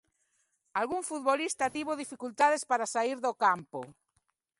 Algún 0.79 1.01
futbolista 1.09 1.73
tivo 1.75 1.93
dificultades 2.03 2.63
para 2.69 2.91
saír 2.93 3.17
do 3.25 3.31
campo. 3.43 3.79